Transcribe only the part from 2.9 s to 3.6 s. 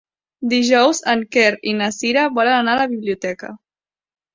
biblioteca.